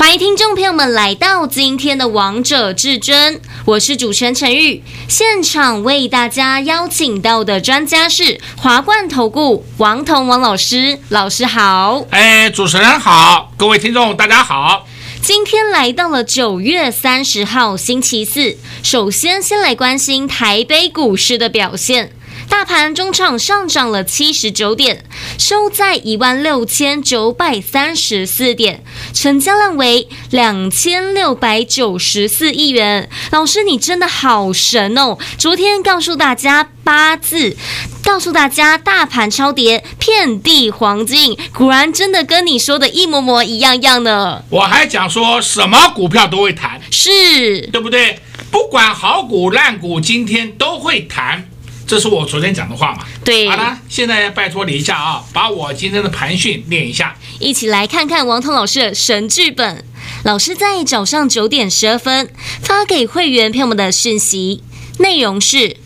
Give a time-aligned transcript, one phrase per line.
[0.00, 3.34] 欢迎听众朋友们来到今天的《王者至尊》，
[3.66, 4.82] 我是主持人陈玉。
[5.06, 12.06] 现场为大家邀请到的专家是华冠投顾王彤王老师，老师好。
[12.08, 14.86] 哎，主持人好，各位听众大家好。
[15.20, 22.12] 今天来到了九月三十号星期四，首先先来关心台北股市的表现。
[22.50, 25.04] 大盘中场上涨了七十九点，
[25.38, 28.82] 收在一万六千九百三十四点，
[29.14, 33.08] 成交量为两千六百九十四亿元。
[33.30, 35.16] 老师，你真的好神哦！
[35.38, 37.56] 昨天告诉大家八字，
[38.02, 44.42] 告诉大家大盘超跌，遍地黄金，果然真的跟你说的一模模一样样呢。
[44.50, 48.18] 我还讲说什么股票都会弹，是对不对？
[48.50, 51.48] 不管好股烂股，今天都会弹。
[51.90, 53.04] 这是我昨天讲的话嘛？
[53.24, 53.50] 对。
[53.50, 57.16] 好了，现在拜托你一下啊，把我今天的盘讯念一下。
[57.40, 59.84] 一起来看看王彤老师的神剧本。
[60.22, 62.30] 老师在早上九点十二分
[62.62, 64.62] 发给会员朋友们的讯息，
[64.98, 65.78] 内容是：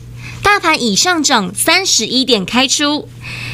[0.42, 3.08] 大盘已上涨三十一点开出，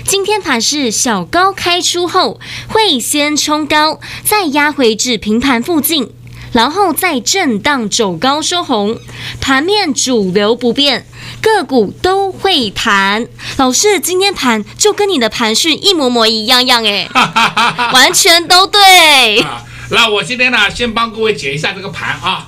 [0.05, 6.11] 今天盘是小高开出后会先冲高，再压回至平盘附近，
[6.53, 8.99] 然后再震荡走高收红，
[9.41, 11.07] 盘面主流不变。
[11.41, 17.09] 个股都会弹，老师今天盘就跟你的盘讯一模模一样样哎，
[17.93, 19.41] 完全都对。
[19.41, 22.47] 啊，那我今天呢，先帮各位解一下这个盘啊。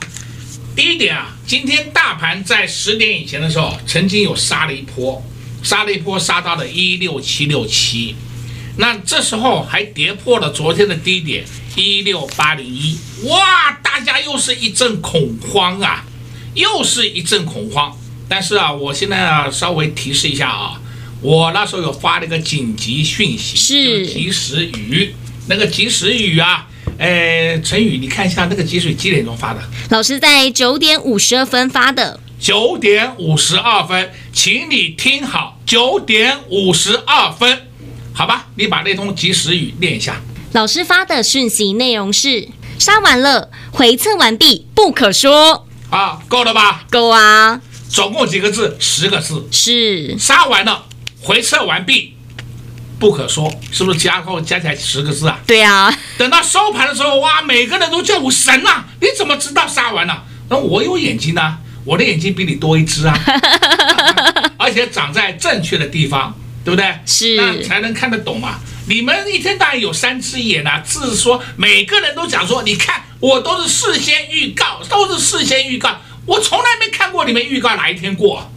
[0.75, 5.23] 第一点啊，今天大盘在十点以前的时候，曾经有杀了一波，
[5.63, 8.17] 杀了一波，杀到了一六七六七，
[8.77, 11.45] 那这时候还跌破了昨天的低点
[11.77, 16.05] 一六八零一，哇，大家又是一阵恐慌啊，
[16.55, 17.97] 又是一阵恐慌。
[18.29, 20.81] 但是啊，我现在啊稍微提示一下啊，
[21.21, 25.15] 我那时候有发了一个紧急讯息，是及时雨，
[25.49, 26.67] 那个及时雨啊，
[26.99, 29.61] 哎，陈宇，你看一下那个及时雨几点钟发的？
[29.91, 32.19] 老师在九点五十二分发的。
[32.41, 37.69] 九点五十二分，请你听好，九点五十二分，
[38.13, 40.21] 好吧，你把那通及时雨念一下。
[40.53, 42.49] 老师发的讯息内容是：
[42.83, 45.69] 杀完了，回测完毕，不可说。
[45.91, 46.83] 啊，够了吧？
[46.91, 47.61] 够啊。
[47.89, 48.77] 总共几个字？
[48.81, 49.47] 十个字。
[49.53, 50.87] 是杀完了，
[51.21, 52.17] 回测完毕，
[52.99, 55.39] 不可说，是不是加后加起来十个字啊？
[55.47, 55.97] 对啊。
[56.19, 58.85] 等到收盘的时候，哇，每个人都叫我神呐、啊！
[59.01, 60.25] 你怎么知道杀完了？
[60.49, 63.17] 那我有眼睛呢、啊，我的眼睛比你多一只啊，
[64.59, 66.93] 而且长在正确的地方，对不对？
[67.07, 68.59] 是，那才能看得懂嘛。
[68.87, 75.97] 你们一天到晚有三只眼啊，只是说每个人都讲说，你看我都是事先预告，都是事先预告。
[76.27, 78.51] 我从来没看过你们预告哪一天过，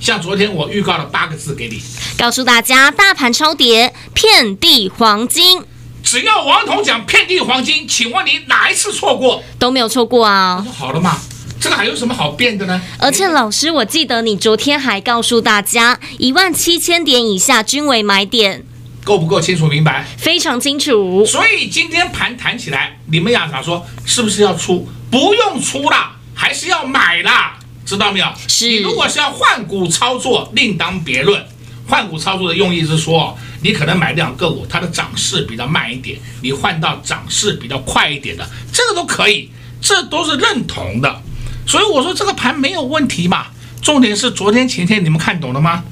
[0.00, 1.80] 像昨天我预告了八个字给你，
[2.16, 5.62] 告诉大家大盘超跌，遍地黄金。
[6.02, 9.42] 只要王彤讲遍地黄金，请问你哪一次错过？
[9.58, 10.66] 都没有错过啊。
[10.76, 11.18] 好了嘛，
[11.60, 12.80] 这个还有什么好变的呢？
[12.98, 18.64] 而且老师，我记得你昨天还告诉大家，一万七千点以下均为买点，
[19.08, 20.04] 够不够清楚明白？
[20.18, 21.24] 非常清楚。
[21.24, 24.86] 所以今天盘谈起来，你们想说是不是要出？
[25.10, 26.16] 不用出了。
[26.34, 28.26] 还是要买啦，知道没有？
[28.46, 28.68] 是。
[28.68, 31.42] 你如果是要换股操作，另当别论。
[31.86, 41.22] 换股操作的用意是说，你可能买这样个股，它的涨势比较慢一点，你换到涨势比较快一点的，这个都可以，这都是认同的。
[41.66, 43.46] 所以我说这个盘没有问题嘛。
[43.80, 45.82] 重点是昨天前天你们看懂了吗？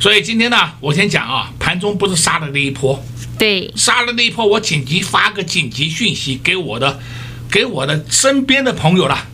[0.00, 3.02] 所以今天呢，我先讲啊，盘中不是杀了那一波，
[3.38, 7.00] 对，杀了那一波，我紧急发个紧急讯息给我的，
[7.50, 9.26] 给我的身边的朋友了。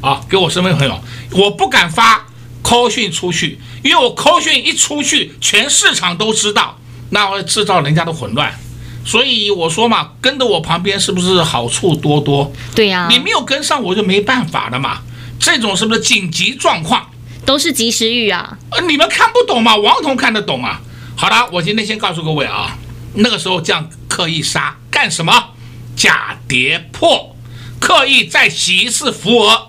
[0.00, 1.02] 啊，给我身边朋友，
[1.32, 2.24] 我不敢发
[2.62, 6.78] call 讯出去，因为我 call 讯一出去，全市场都知道，
[7.10, 8.56] 那会制造人家的混乱。
[9.04, 12.52] 所以我说嘛，跟着我旁边是不是好处多多？
[12.76, 15.02] 对呀、啊，你没有跟上，我就没办法了嘛。
[15.40, 17.10] 这种是不是紧急状况？
[17.48, 18.58] 都是及时雨啊。
[18.72, 19.74] 呃，你们看不懂吗？
[19.74, 20.82] 王彤看得懂啊。
[21.16, 22.76] 好了，我今天先告诉各位啊，
[23.14, 25.54] 那个时候这样刻意杀干什么？
[25.96, 27.34] 假跌破，
[27.80, 29.68] 刻意再洗一次浮额。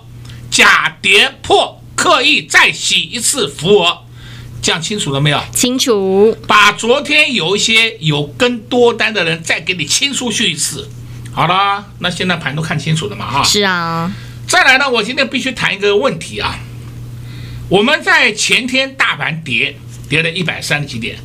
[0.50, 4.00] 假跌破，刻意再洗一次浮额，
[4.60, 5.42] 这样清楚了没有？
[5.54, 6.36] 清楚。
[6.46, 10.90] 把昨天有一些有跟多单的人再给你清出去一次。
[11.32, 13.30] 好了，那现在盘都看清楚了嘛？
[13.30, 14.12] 哈，是啊。
[14.46, 16.58] 再来呢，我今天必须谈一个问题啊。
[17.70, 19.76] 我们在前天大盘跌，
[20.08, 21.16] 跌了一百三十几点，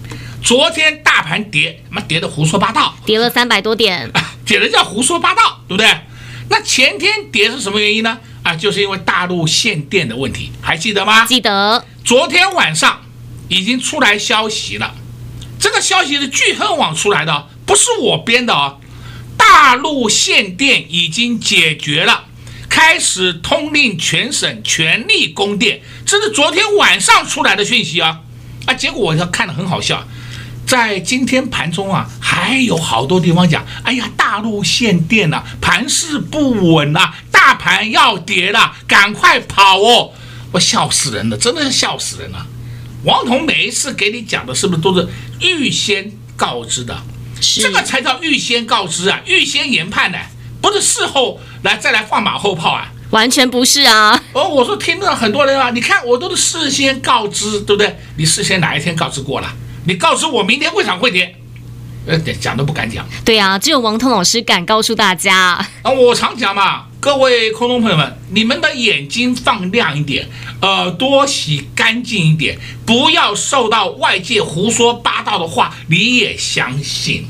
[0.44, 4.12] 昨天大盘跌，妈跌的胡说八道，跌了三百多点，
[4.46, 5.90] 跌的叫胡说八道，对不对？
[6.48, 8.20] 那前天跌是什么原因呢？
[8.44, 11.26] 啊，就是因为大陆限电的问题，还记得吗？
[11.26, 11.84] 记得。
[12.04, 13.02] 昨天晚上
[13.48, 14.94] 已经出来消息了，
[15.60, 18.80] 这个消息是巨亨网出来的，不是我编的哦。
[19.36, 22.25] 大陆限电已经解决了，
[22.76, 28.20] 开始通令全省全力供电，这是昨天晚上出来的讯息啊！
[28.66, 30.06] 啊，结果我要看得很好笑，
[30.68, 40.12] 在今天盘中啊，还有好多地方讲，哎呀，大陆限电了，盘势不稳啊，大盘要跌了，赶快跑哦！
[40.52, 42.46] 我笑死人了，真的是笑死人了。
[43.06, 45.08] 王彤每一次给你讲的是不是都是
[45.40, 47.02] 预先告知的？
[47.40, 50.18] 这个才叫预先告知啊，预先研判呢，
[50.66, 54.20] 不是事后来再来放马后炮啊，完全不是啊。
[54.34, 57.96] 哦，我说听到很多人啊，你看我都是事先告知，对不对？
[58.18, 59.48] 你事先哪一天告知过了？
[59.86, 61.36] 你告知我明天会涨会跌，
[62.08, 63.06] 呃，讲都不敢讲。
[63.24, 65.38] 对啊，只有王彤老师敢告诉大家
[65.84, 65.92] 啊。
[65.92, 70.28] 我常讲嘛，各位空中朋友们，你们的眼睛放亮一点，
[70.64, 72.58] 耳朵洗干净一点，
[72.88, 77.28] 不要受到外界胡说八道的话，你也相信。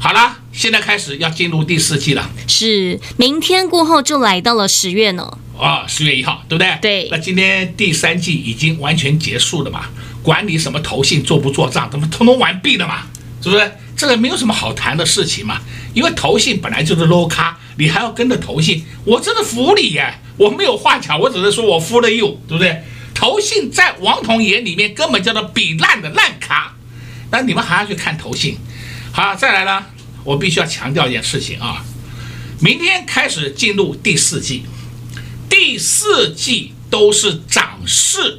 [0.00, 2.30] 好了，现在开始要进入第四季了。
[2.48, 5.22] 是，明天过后就来到了十月呢。
[5.56, 6.76] 啊、哦，十月一号，对不对？
[6.82, 7.08] 对。
[7.12, 9.84] 那今天第三季已经完全结束了嘛？
[10.20, 13.02] 管你什么投信做不做账，怎么通通完毕了嘛？
[13.40, 13.70] 是不是？
[13.96, 15.60] 这个没有什么好谈的事情嘛？
[15.94, 20.12] 因为投信本来就是 low 咖，你还要跟着投信，我真的服你耶！
[20.36, 22.82] 我没有话讲，我只是说我服了 you，对不对？
[23.14, 26.74] 投信在王彤眼里面根本叫做比烂的烂咖，
[27.30, 28.58] 那你们还要去看投信？
[29.12, 29.84] 好，再来呢，
[30.28, 31.82] 我必须要强调一件事情啊，
[32.60, 34.62] 明天开始进入第四季，
[35.48, 38.38] 第四季都是涨势，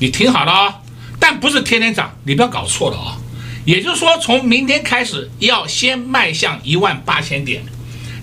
[0.00, 0.80] 你听好了啊，
[1.18, 3.16] 但不是天天涨，你不要搞错了啊。
[3.64, 7.64] 也就是说，从明天开始要先迈向一万八千点，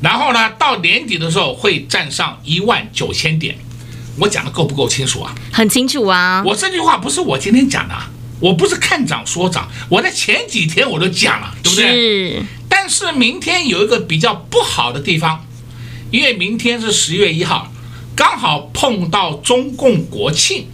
[0.04, 3.57] 然后呢，到年底的时候会站上一万九千点。
[4.19, 5.33] 我讲的够不够清楚啊？
[5.51, 6.44] 很清楚啊。
[6.45, 7.95] 我这句话不是我今天讲的。
[8.39, 11.86] 我不是看涨说涨，我在前几天我都讲了，对不对？
[11.92, 12.44] 是。
[12.69, 15.45] 但是明天有一个比较不好的地方，
[16.12, 17.72] 因为明天是十月一号，
[18.16, 20.68] 刚好碰到中共国庆，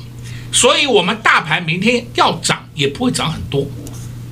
[0.51, 3.65] 所以我们大盘明天要涨也不会涨很多，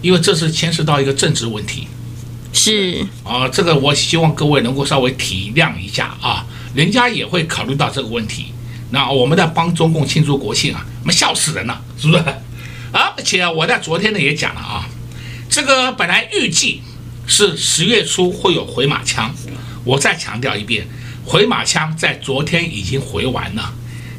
[0.02, 1.88] 因为这是牵涉到一个政治问题。
[2.54, 3.06] 是。
[3.24, 6.46] 啊，这个我希望各位能够稍微体谅一下啊，
[6.76, 8.48] 人家也会考虑到这个问题。
[8.90, 12.24] 那我们在帮中共庆祝国庆啊，我们笑死人了，是不是？
[12.92, 14.86] 而且我在昨天呢也讲了啊，
[15.50, 16.82] 这个本来预计
[17.26, 19.34] 是十月初会有回马枪，
[19.84, 20.86] 我再强调一遍，
[21.26, 23.74] 回马枪在昨天已经回完了，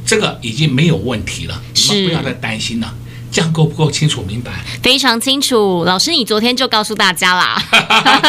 [0.06, 2.94] 这个已经没有问题了，你们不要再担心了，
[3.30, 4.52] 这样够不够清楚明白？
[4.82, 7.62] 非常清楚，老师你昨天就告诉大家啦。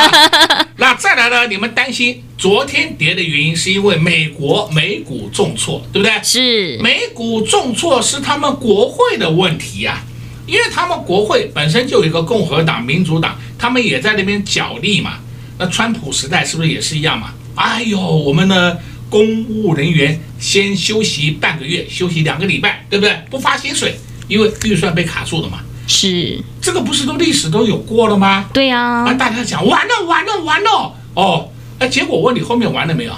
[0.78, 1.48] 那再来呢？
[1.48, 6.19] 你们担心昨天跌的原因是因为美国美股重挫，对不对？
[6.22, 10.12] 是，美股重挫是他们国会的问题呀、啊。
[10.45, 15.19] 因为他们国会本身就有一个共和党、民主党，他们也在那边角力嘛。
[15.57, 17.34] 那川普时代是不是也是一样嘛？
[17.56, 23.15] 哎呦，我们的公务人员先休息半个月，休息两个礼拜，对不对？
[23.29, 23.96] 不发薪水，
[24.27, 25.60] 因为预算被卡住了嘛。
[25.86, 28.50] 是，这个不是都历史都有过了吗？
[28.51, 29.06] 对呀。
[29.06, 30.96] 啊，大家讲完了，完了，完了。
[31.13, 33.13] 哦，那结果问你后面完了没有？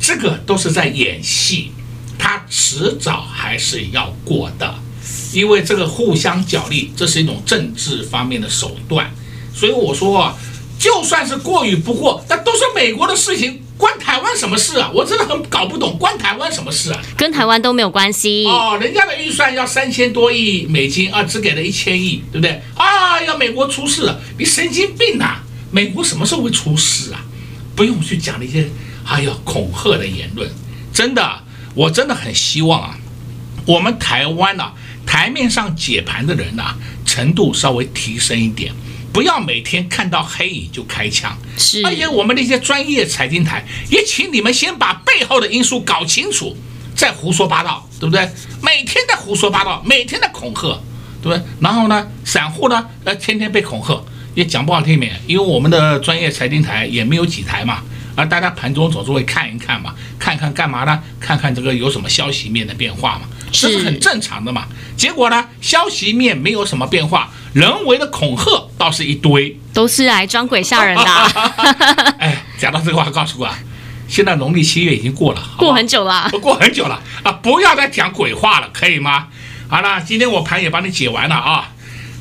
[0.00, 1.72] 这个都是在演戏，
[2.18, 4.74] 他迟早还是要过的。
[5.32, 9.10] 因为这个互相角力，这是一种政治方面的手段，
[9.54, 10.34] 所以我说啊，
[10.78, 14.90] 就算是过与不过，那都是美国的事情，关台湾什么事啊？
[14.94, 17.00] 我真的很搞不懂，关台湾什么事啊？
[17.16, 18.78] 跟台湾都没有关系哦。
[18.80, 22.60] 人家的预算要三千多亿美金啊，只给了一千亿，对不对？
[22.74, 25.44] 啊，要美国出事了，你神经病啊！
[25.70, 27.20] 美国什么时候会出事啊？
[27.76, 28.68] 不用去讲那些
[29.04, 30.48] 哎呀恐吓的言论，
[30.92, 31.40] 真的，
[31.74, 32.98] 我真的很希望啊，
[33.66, 34.72] 我们台湾啊。
[35.08, 38.70] 台面上解盘的人呐、啊，程度稍微提升一点，
[39.10, 41.34] 不要每天看到黑影就开枪。
[41.56, 46.54] 是，而且我们那些专业财经台也请你们先把背后的因素搞清楚，
[46.94, 48.28] 再胡说八道，对不对？
[48.62, 50.78] 每天在胡说八道，每天在恐吓，
[51.22, 51.42] 对不对？
[51.58, 57.82] 然后呢，散户呢，呃，天天被恐吓，也讲不好听点，因为我们的专业财经台也没有几台嘛，
[58.14, 61.02] 而大家盘中总是会看一看嘛，看看干嘛呢？
[61.18, 63.22] 看看这个有什么消息面的变化嘛。
[63.50, 71.04] 这是很正常的嘛，结果呢，消息面没有什么变化，人为的恐吓倒是一堆，都是来装鬼吓人的。
[72.18, 73.58] 哎，讲到这个话，告诉我啊，
[74.08, 77.32] 现在农历七月已经过了，过很久了，过很久了啊！
[77.32, 79.28] 不要再讲鬼话了，可以吗？
[79.68, 81.70] 好了，今天我盘也帮你解完了啊，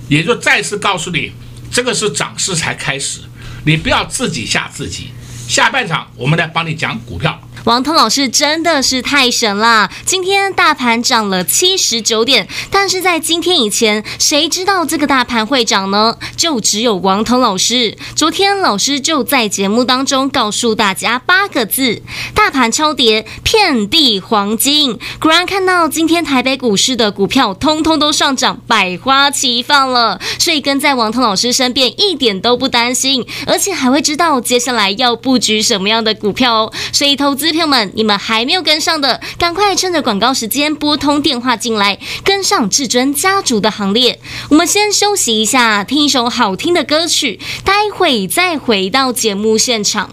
[0.10, 1.32] 也就再次告诉你，
[1.72, 3.22] 这个是涨势才开始，
[3.66, 5.12] 你不要自己吓自己。
[5.48, 7.40] 下半场我们来帮你讲股票。
[7.64, 9.90] 王通老师真的是太神了！
[10.06, 16.16] 今天大盘涨了七十九点，但是在今天以前，谁知道这个大盘会涨呢？
[16.38, 17.98] 就只有王通老师。
[18.16, 22.02] 昨天老师就在节目当中告诉大家八个字：
[22.34, 24.98] 大盘超跌，遍地黄金。
[25.20, 30.22] 果然看到今天台北股市的股票通通都上涨，百花齐放了。
[30.40, 36.74] 所以跟在王通老师身边一点都不担心，而且还会知道接下来要布局什么样的股票哦。
[36.94, 37.48] 所以投资。
[37.48, 44.20] 票们，你们还没有跟上的，赶快趁着广告时间拨通电话进来，跟上至尊家族的行列。
[44.50, 50.12] 我们先休息一下，听一首好听的歌曲，待会再回到节目现场。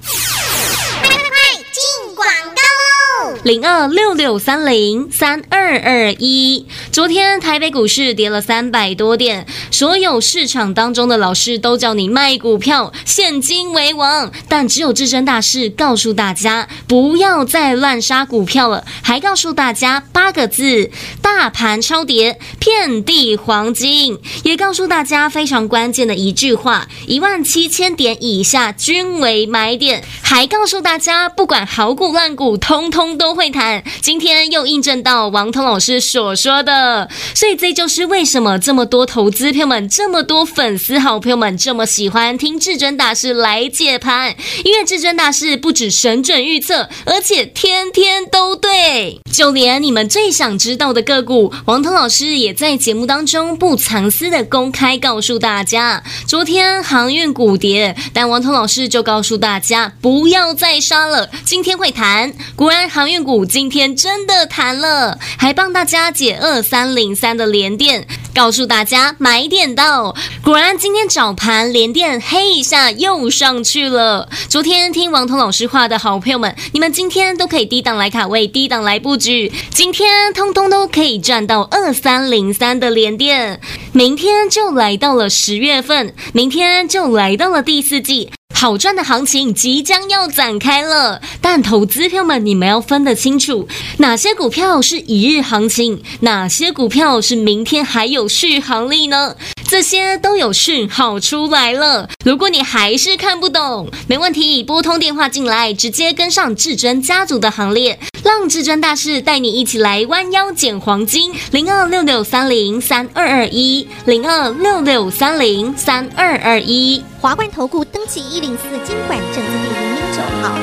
[3.44, 33.33] 零二六六三零三二二一，昨天台北股市跌了三百多点，所有市场当中的老师都叫你卖股票，现金为王，但只有至尊大师告诉大家不要再乱杀股票了，还告诉大家八个字：大盘超跌，遍地黄金，也告诉大家非常关键的一句话：一万七千点以下均为买点，还告诉大家不管好股烂股，通通都。
[33.34, 56.02] 会谈，今天又印证到王通老师所说的，所以这就是为什么这么多投资朋友们、这么多粉丝好朋友们这么喜欢听至尊大师来解盘，因为至尊大师不止神准预测，而且天天都对，就连你们最想知道的个股，王通老师也在节目当中不藏私的公开告诉大家。
[56.26, 63.23] 昨天航运股跌，但王通老师就告诉大家不要再杀了，今天会谈，果然航运。
[63.24, 70.14] 股今天真的弹了，还帮大家解二三零三的连电，告诉大家买点到。
[70.42, 74.28] 果然今天早盘连电黑一下又上去了。
[74.48, 83.60] 昨天听王彤老师话的好朋友们，你们今天都可以低档来卡位，低档来布局，今天通通都可以赚到二三零三的连电。
[83.92, 88.30] 明天就来到了十月份，明天就来到了第四季。
[88.54, 93.68] 好赚的行情即将要展开了，但投资票们，你们要分得清楚，
[93.98, 99.36] 哪些股票是一日行情，哪些股票是明天还有续航力呢？
[99.66, 102.08] 这些都有讯号出来了。
[102.24, 111.34] 如果你还是看不懂，没问题，拨通电话进来，直接跟上至尊家族的行列，让至尊大师带你一起来弯腰捡黄金。
[111.50, 117.02] 零二六六三零三二二一，零二六六三零三二二一。
[117.20, 120.54] 华冠投顾登记一零四金管证字第零零九号。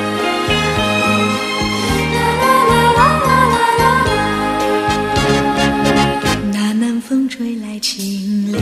[6.53, 8.61] 那南风吹来清凉，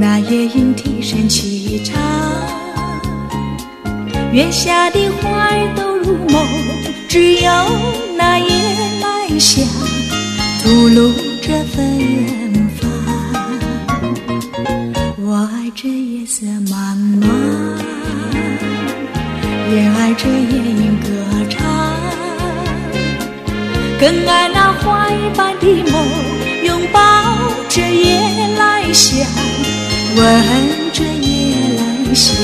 [0.00, 2.00] 那夜莺啼声齐唱，
[4.32, 6.42] 月下的花儿都入梦，
[7.06, 7.50] 只有
[8.16, 8.48] 那夜
[9.02, 9.62] 来香
[10.62, 12.88] 吐露着芬芳。
[15.18, 15.70] 我爱。
[15.82, 16.74] 这夜色茫
[17.22, 17.26] 茫，
[19.72, 21.08] 也爱这夜莺歌
[21.48, 21.58] 唱，
[23.98, 26.06] 更爱那花一般的梦，
[26.64, 27.00] 拥抱
[27.70, 28.20] 着夜
[28.58, 29.26] 来香，
[30.16, 32.34] 闻着夜来香，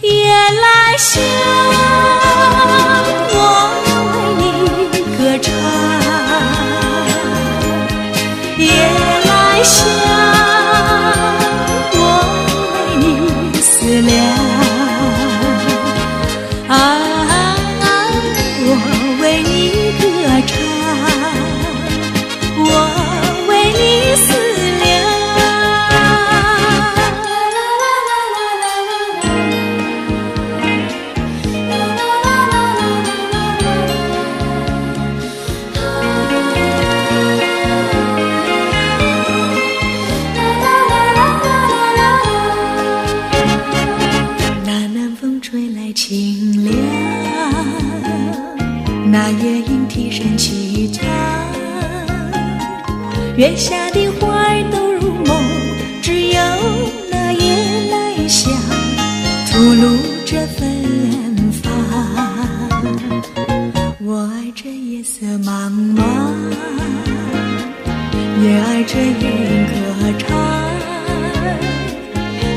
[0.00, 1.73] 夜来香。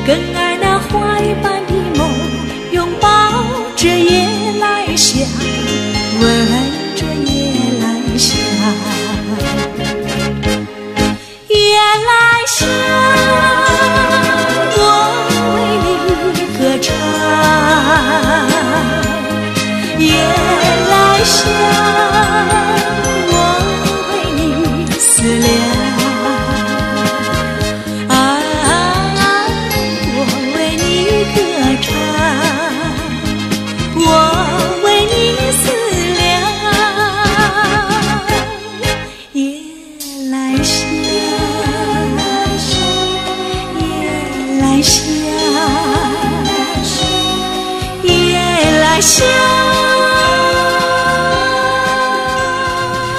[0.08, 2.10] 更爱那花一般的梦
[2.72, 3.10] 拥抱
[3.76, 4.17] 着夜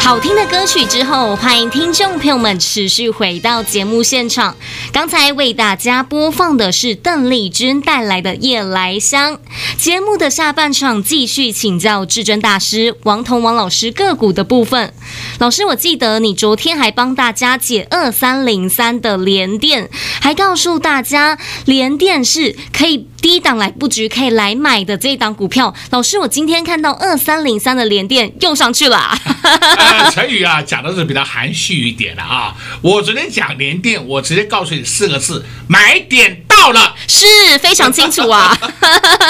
[0.09, 4.57] 好听的歌曲之后，欢迎听众朋友们持续回到节目现场。
[4.91, 9.37] 刚才为大家播放的是邓丽君带来的《夜来香》。
[9.77, 14.95] 节目的下半场继续请教至尊大师王彤王老师个股的部分。
[15.41, 19.91] 老师，我记得你昨天还帮大家解二三零三的连电，
[20.23, 21.37] 还告诉大家
[21.67, 25.75] 连电是可以低档来布局，可以来买的这一档股票。
[25.91, 29.17] 老师，我今天看到二三零三的联电又上去了。
[29.43, 32.55] 呃，成语啊，讲的是比较含蓄一点的啊。
[32.81, 37.27] 我昨天讲联电，我直接告诉你四个字：买点到了，是
[37.61, 38.57] 非常清楚啊。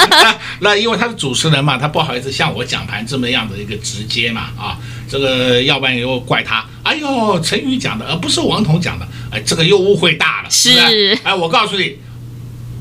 [0.09, 4.77] 那， 那因为他是主持人嘛，他不好意思像我讲盘这么样的一个直接嘛啊。
[5.09, 11.97] 这个要不然又怪他，哎呦，陈宇讲的，而不是王彤讲的，哎，这个又误会大了，是，是哎，我告诉你，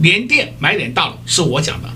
[0.00, 1.88] 联电买点到了，是我讲的，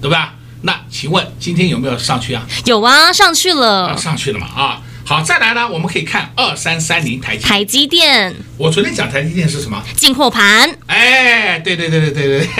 [0.00, 0.34] 对吧？
[0.62, 2.46] 那请问今天有没有上去啊？
[2.66, 4.46] 有啊，上去了，啊、上去了嘛？
[4.46, 8.34] 啊，好，再来呢，我们可以看二三三零台积台积电。
[8.58, 9.82] 我昨天讲台积电是什么？
[9.96, 10.70] 进货盘。
[10.86, 12.48] 哎，对对对对对对。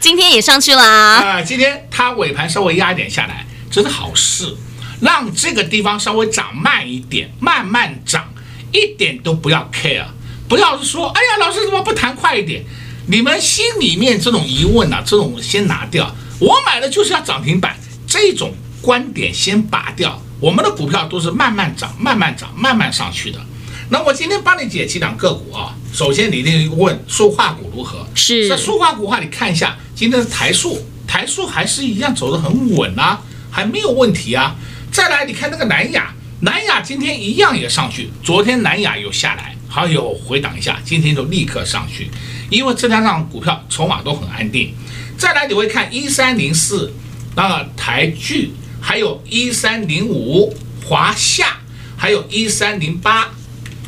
[0.00, 1.42] 今天也上去了啊、呃！
[1.44, 4.56] 今天它尾盘稍微压一点下来，这是好事。
[5.00, 8.28] 让这个地方稍微涨慢一点，慢慢涨，
[8.72, 10.04] 一点都不要 care，
[10.48, 12.64] 不要说，哎呀，老师怎么不弹快一点？
[13.10, 16.14] 你们心里面这种疑问啊，这种先拿掉。
[16.38, 20.22] 我买的就是要涨停板，这种观点先拔掉。
[20.38, 23.40] 我们的股票都是慢慢涨，慢慢涨，慢慢上去的。
[23.88, 25.74] 那我今天帮你解几档个股啊。
[25.92, 28.06] 首先你一定问塑化股如何？
[28.14, 28.46] 是。
[28.46, 33.20] 那塑化股的话，你看一下今天的台塑，台塑还是一样走得很稳啊，
[33.50, 34.54] 还没有问题啊。
[34.92, 38.08] 再来，你看那个南亚，南亚今天一样也上去。
[38.22, 42.08] 昨天南亚有下来，好有回档一下，今天就立刻上去，
[42.50, 44.74] 因为这两张股票筹码都很安定。
[45.16, 46.92] 再来，你会看一三零四，
[47.36, 51.58] 那个台剧，还有一三零五华夏，
[51.96, 53.30] 还有一三零八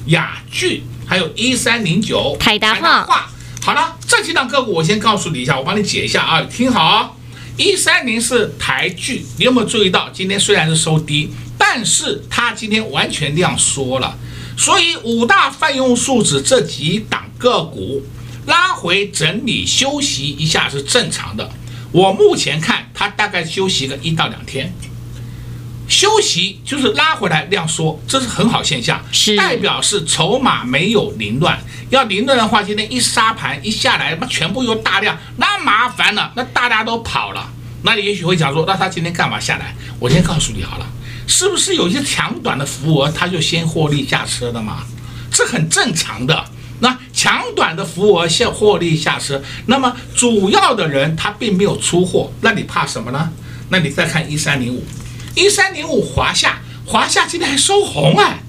[0.06, 3.30] 雅聚，还有一三零九台达化。
[3.62, 7.10] 好了，这几档个股我先告诉你一下，我帮你解一下啊，听好啊。
[7.56, 14.18] 一三零是台剧，你有没有注意到今天虽然是收低，但是它今天完全量缩了，
[14.56, 18.02] 所以五大泛用数字这几档个股
[18.46, 21.50] 拉回整理休息一下是正常的。
[21.92, 24.72] 我目前看它大概休息个一到两天，
[25.88, 31.62] 休息就是拉回来量缩，这是很好现象，是代表是筹码没有凌乱。
[31.90, 37.52] 要凌乱的话，今天一杀盘一下来，那全部又大量，那麻烦了，那大家都跑了。
[37.82, 39.74] 那你也许会讲说，那他今天干嘛下来？
[39.98, 40.86] 我先告诉你好了，
[41.26, 44.86] 是不是有一些强短的浮额，他就先获利下车的嘛？
[45.30, 46.44] 这很正常的。
[46.80, 53.30] 那强短的浮额现获利下车，那么主要的人他并没有出货，那你怕什么呢？
[53.68, 54.82] 那你再看一三零五，
[55.36, 58.42] 一三零五华夏，华夏今天还收红哎，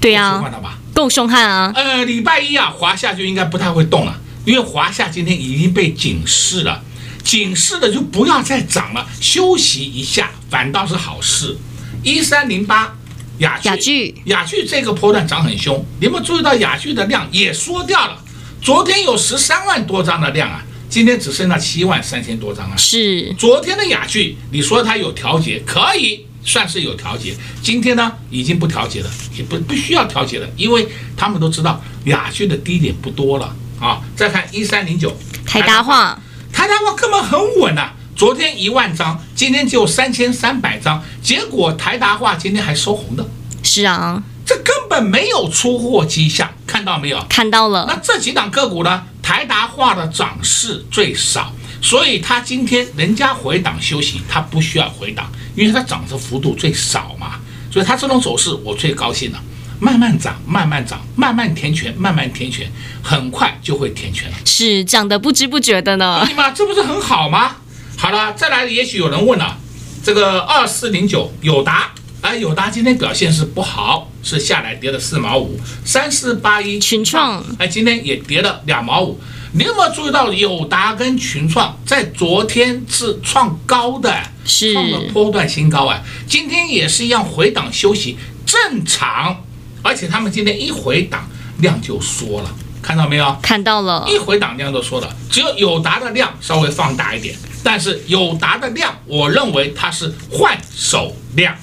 [0.00, 0.78] 对呀，够凶吧？
[0.94, 1.72] 够凶悍啊！
[1.74, 6.80] 呃，礼拜一啊，华夏就应该不太会动了，因为华夏今天已经被警示了。
[7.24, 11.58] 警示的就不要再涨了，休息一下反倒是好事。
[12.04, 12.96] 一三零八
[13.38, 18.22] 亚亚聚雅聚这个波段涨很凶，你有没有注意到雅聚的量也缩掉了？
[18.62, 22.76] 昨天有十三万多张的量啊，今天只剩下七万三千多张啊。
[22.76, 27.34] 是昨天的雅聚，你说它有调节，可以算是有调节。
[27.62, 34.00] 今天呢，已经不调节了，也不不需要调节了，因为他们都知道雅聚的低点不多了啊。
[34.14, 36.18] 再看一三零九台达化。
[36.52, 43.26] 台达化根本很稳呐，昨天一万张，今天只有三千三百张，结果台达化今天还收红的。
[43.62, 47.24] 是啊，这根本没有出货迹象，看到没有？
[47.28, 47.86] 看到了。
[47.88, 49.02] 那这几档个股呢？
[49.20, 51.50] 台达化的涨势最少，
[51.80, 57.40] 所以它今天人家回档休息，它不需要回档，因为它涨的幅度最少嘛，
[57.72, 59.40] 所以它这种走势我最高兴了。
[59.80, 62.70] 慢慢涨，慢慢涨，慢慢填权，慢慢填权，
[63.02, 64.36] 很快就会填权了。
[64.44, 66.22] 是涨得不知不觉的呢。
[66.28, 67.56] 你妈，这不是很好吗？
[68.04, 69.56] 好了，再来，也许有人问了，
[70.02, 71.90] 这个二四零九友达，
[72.20, 75.58] 哎，友达今天表现是不好，是下来跌了四毛五。
[75.86, 79.18] 三四八一群创，哎，今天也跌了两毛五。
[79.54, 84.14] 你有没有注意到友达跟群创在昨天是创高的，
[84.44, 86.02] 是创了波段新高啊？
[86.28, 89.42] 今天也是一样回档休息，正常。
[89.80, 91.26] 而且他们今天一回档
[91.60, 93.34] 量就缩了，看到没有？
[93.40, 95.16] 看到了，一回档量都说了。
[95.30, 101.54] 只有友达的量稍微放大一点，但是友达的量，我认为它是换手量，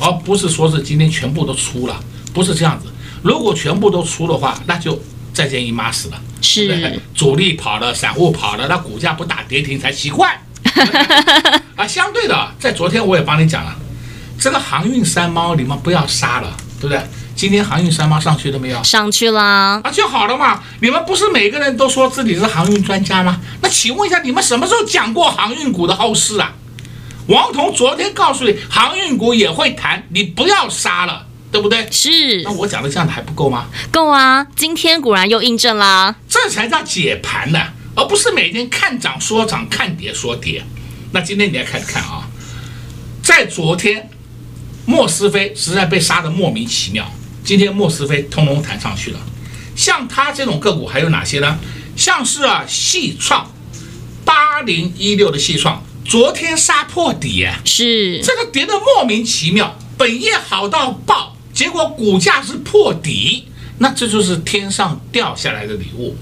[0.00, 2.86] 而不是说是今天全部都出了，不是这样子。
[3.22, 4.98] 如果全部都出的话，那就
[5.34, 6.18] 再见姨妈死了。
[6.40, 10.40] 是，主力跑了，散户跑了，那股价不打跌停才奇怪。
[11.76, 13.76] 啊，相对的，在昨天我也帮你讲了，
[14.40, 17.02] 这个航运三猫你们不要杀了，对不对？
[17.38, 18.82] 今天航运三八上去了没有？
[18.82, 20.60] 上去了啊，就好了嘛。
[20.80, 23.40] 你们不是每个人都说自己是航运专家吗？
[23.62, 26.52] 那请问一下，你们什么时候讲过航运股的后市啊？
[27.28, 31.26] 王彤昨天告诉你，航运股也会谈，你不要杀了。
[31.50, 31.88] 对不对？
[31.90, 32.42] 是。
[32.42, 33.68] 那我讲的这样的还不够吗？
[33.92, 34.44] 够啊！
[34.56, 36.14] 今天果然又印证啦。
[36.28, 40.62] 这才叫解盘呢，而不是每天看涨说涨，看跌说跌。
[41.12, 42.28] 那今天你来看看啊，
[43.22, 44.10] 在昨天，
[44.84, 47.10] 莫斯菲实在被杀得莫名其妙。
[47.48, 49.18] 今天莫斯菲通通弹上去了。
[49.74, 51.58] 像他这种个股还有哪些呢？
[51.96, 53.50] 像是啊，细创
[54.22, 61.38] 八零一六的细创，昨天杀破底啊，是这个跌的莫名其妙，本业好到爆。
[61.54, 63.46] 结果股价是破底，
[63.78, 66.14] 那这就是天上掉下来的礼物。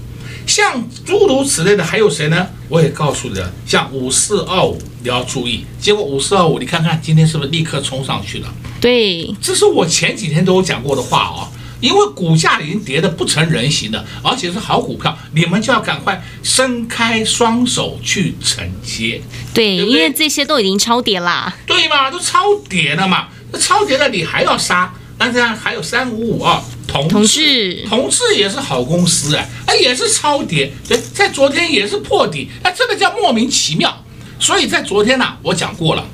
[0.45, 2.47] 像诸如此类的还有谁呢？
[2.69, 5.63] 我也告诉你了，像五四二五你要注意。
[5.79, 8.53] 结果五四二五，你看看今天是不是立刻冲上去了？
[8.81, 11.47] 对，这是我前几天都有讲过的话哦。
[11.79, 19.21] 因为股价已经跌得不成人形了，而且是好股票，你们就要赶快伸开双手去承接。
[19.53, 21.55] 对，对对，因为这些都已经超跌啦。
[21.67, 24.91] 对嘛，都超跌了嘛，那超跌了你还要杀？
[25.19, 34.03] 那这样还有三五五二，同同致，同志也是好公司哎，哎也是超跌，对，在昨天也是破底，哎，这个叫莫名其妙。
[34.39, 36.05] 所以在昨天呢、啊，我讲过了，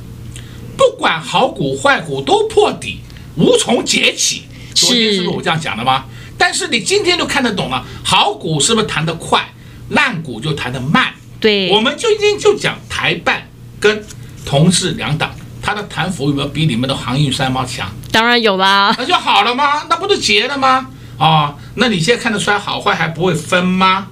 [0.77, 2.99] 不管好股坏股都破底，
[3.36, 4.43] 无从解起。
[4.73, 6.05] 昨天是不是我这样讲的吗？
[6.38, 9.53] 但是你今天就看得懂了，好股是不是弹得快，
[9.89, 11.13] 烂股就弹得慢？
[11.39, 13.47] 对，我们就今天就讲台办
[13.79, 14.03] 跟
[14.45, 15.33] 同事两党。
[15.62, 17.89] 它的弹幅有没有比你们的航运三猫强？
[18.12, 19.86] 当然有啦，那就好了吗？
[19.89, 20.89] 那不就结了吗？
[21.17, 24.07] 啊、哦，那你现在看得出来好坏还不会分吗？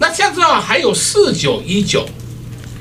[0.00, 2.08] 那这样子啊，还有四九一九，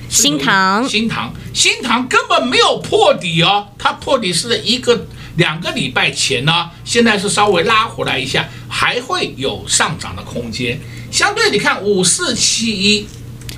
[0.09, 10.79] 新塘，新塘，新塘根本没有破底哦，它破底是一个两个礼拜前呢，现在是稍微拉回来一下，还会有上涨的空间。
[11.11, 13.07] 相对你看五四七一，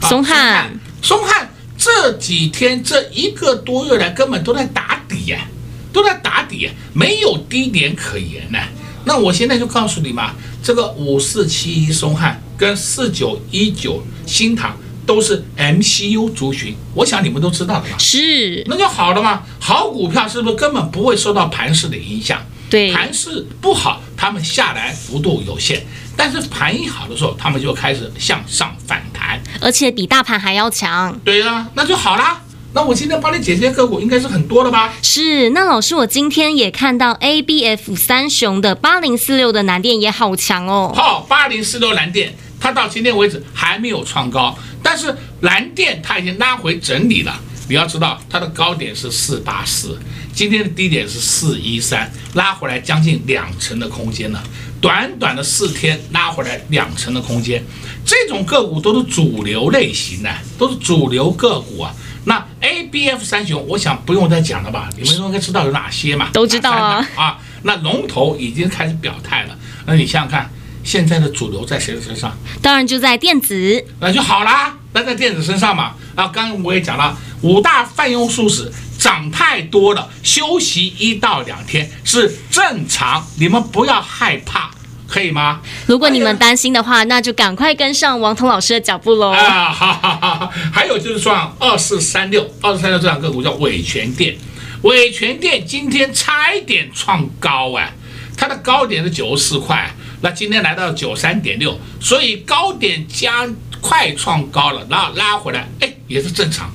[0.01, 1.49] 松汉，松汉。
[1.81, 5.47] 这几天这一个多月来根本都在打底呀，
[5.93, 8.59] 都在打底呀，没有低点可言呢。
[9.05, 14.77] 那我现在就告诉你嘛，这个五四七一松汉跟四九一九新唐
[15.09, 17.97] 都是 MCU 族群，我想你们都知道的吧。
[17.97, 19.41] 是，那就好了嘛。
[19.59, 22.39] 好股票是不是根本不会受到盘势的影响？
[22.69, 25.83] 对，盘势不好，他们下来幅度有限。
[26.15, 31.19] 但是盘一好的时候，他们就开始向上反弹，而且比大盘还要强。
[31.25, 32.39] 对呀、啊，那就好啦。
[32.71, 34.93] 那我今天帮你解这些个股，应该是很多了吧？
[35.01, 35.49] 是。
[35.49, 40.93] 那老师，我今天也看到 ABF 三雄的八零四六的蓝电也好强哦。
[40.95, 47.39] 好，八零四六蓝电，它到今天为止还没有创高，但是蓝电它已经拉回整理了。
[47.67, 49.97] 你要知道，它的高点是四八四，
[50.33, 54.43] 今天的低点是四一三，拉回来将近两成的空间了。
[54.81, 57.63] 短短的四天拉回来两成的空间，
[58.03, 61.93] 这种个股都是主流类型的，都是主流个股啊。
[62.25, 64.89] 那 ABF 三雄，我想不用再讲了吧？
[64.97, 66.29] 你们应该知道有哪些嘛？
[66.33, 67.07] 都知道啊。
[67.15, 69.57] 啊，那龙头已经开始表态了。
[69.85, 70.49] 那你想想看，
[70.89, 72.35] 现在的主流在谁的身上？
[72.63, 73.85] 当然就在电子。
[73.99, 75.93] 那就好啦，那在电子身上嘛。
[76.15, 78.71] 啊，刚刚我也讲了，五大泛用素食。
[78.97, 84.71] 涨太多了，休息一到两天是正常，你们不要害怕，
[85.07, 85.61] 可以吗？
[85.85, 89.29] 如果你们担心的话，那就赶快跟上王彤老师的脚步喽。
[89.29, 90.49] 啊，哈哈哈！
[90.73, 94.35] 还有就是说，二四三六，二四三六这两个股叫伟诠电，
[94.81, 97.93] 伟诠电今天差一点创高哎，
[98.35, 99.89] 它的高点是九十四块，
[100.21, 103.47] 那今天来到九三点六，所以高点加
[103.81, 106.69] 快创高了，然后拉回来，哎，也是正常。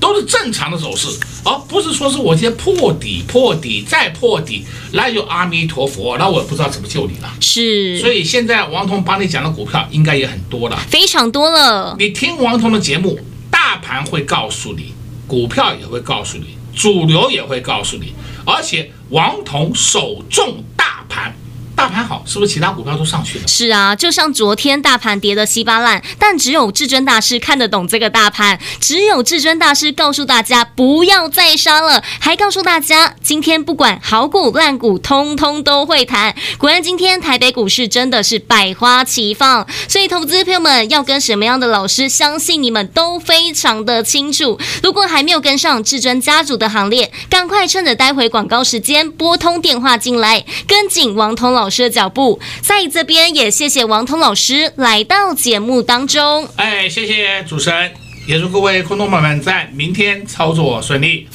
[0.00, 1.08] 都是正常的走势，
[1.44, 7.28] 而不是说是我先破底、破底再破底，那就阿弥陀佛，那我也不知道怎么救你了。
[7.40, 11.96] 是，所以现在王彤帮你讲的股票应该也很多了，非常多了。
[11.98, 13.18] 你听王彤的节目，
[13.50, 14.94] 大盘会告诉你，
[15.26, 18.14] 股票也会告诉你，主流也会告诉你，
[18.46, 21.34] 而且王彤首重大盘。
[21.78, 23.46] 大盘好，是不是其他股票都上去了？
[23.46, 36.34] 是啊，就像昨天大盘跌得稀巴烂，但只有至尊大师看得懂这个大盘，只有至尊大师告诉大家不要再杀了，还告诉大家今天不管好股烂股，通通都会弹。
[36.58, 44.58] 果然，今天台北股市真的是百花齐放，所以投资朋友们要跟什么样的老师，相信你们都非常的清楚。
[44.82, 51.78] 如果还没有跟上至尊家族的行列，赶快趁着待会广告时间拨通电话进来，跟紧王彤老老师。
[51.78, 56.48] 的脚步，在这边也谢谢王彤老师来到节目当中。
[56.56, 57.92] 哎，谢谢主持人，
[58.26, 61.28] 也祝各位空头朋友们在明天操作顺利。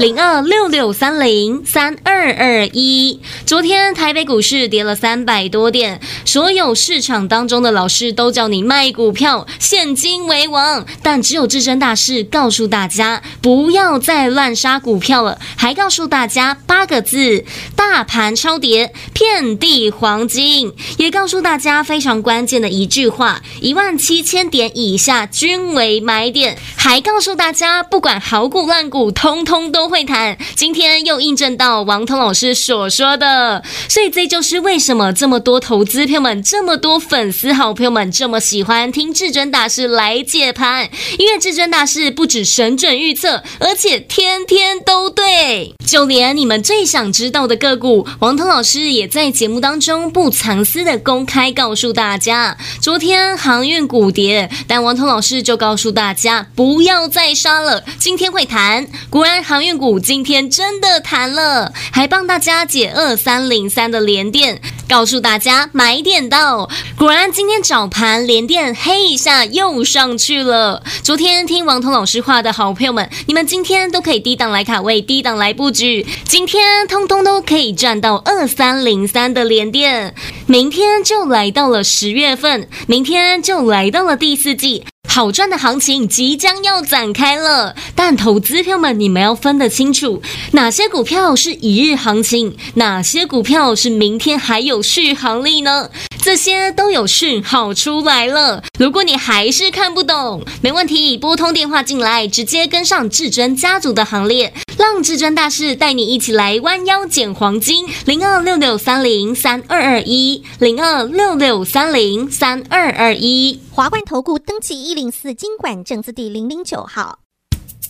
[0.00, 17.44] 零二六六三零三二二一，昨天台北股市跌了三百多点，所有市场当中的老师都叫你卖股票，现金为王，但只有至尊大师告诉大家不要再乱杀股票了，还告诉大家八个字：
[17.76, 29.89] 大盘超跌，遍地黄金，也告诉大家非常关键的一句话：一万七千点以下均为买点，还告诉大家不管好股烂股，通通都。
[29.90, 52.56] 会谈，今天又印证到王彤老师所说的，所以这就是为什么这么多投资朋友们、这么多粉丝好朋友们这么喜欢听至尊大师来解盘，因为至尊大师不止神准预测，而且天天都对，就连你们最想知道的个股，王彤老师也在节目当中不藏私的公开告诉大家。
[52.80, 59.69] 昨天航运股跌，但王彤老师就告诉大家不要再杀了，今天会谈，果然航运。
[59.76, 66.68] 股今天真的弹了，还帮大家解二三零三的连电，告诉大家买点到。
[66.96, 70.82] 果然今天早盘连电黑一下又上去了。
[71.02, 80.14] 昨天听王彤老师话的好朋友们，你们今天都可以低档来卡位，低档来布局，今天通通都可以赚到二三零三的连电。
[80.46, 84.84] 明天就来到了十月份，明天就来到了第四季。
[85.12, 95.90] 好赚的行情即将要展开了，但投资票们，你们要分得清楚，哪些股票是一日行情，哪些股票是明天还有续航力呢？
[96.22, 98.62] 这些都有讯号出来了。
[98.78, 107.86] 如果你还是看不懂，没问题，拨通电话进来，直接跟上至尊家族的行列，让至尊大师带你一起来弯腰捡黄金。
[108.06, 113.60] 零二六六三零三二二一，零二六六三零三二二一。
[113.70, 117.18] 华冠投顾登记一零四金管证字第零零九号。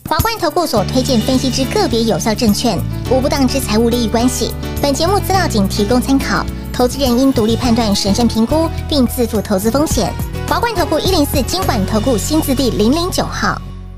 [0.09, 2.77] 华冠投顾所推荐分析之个别有效证券，
[3.09, 4.51] 无不当之财务利益关系。
[4.83, 6.45] 本节目资料仅提供参考。
[6.73, 10.13] 投资人应独立判断、审慎评估，并自负投资风险。
[10.49, 13.63] 华冠投顾一零四金管投顾新字第零零九号。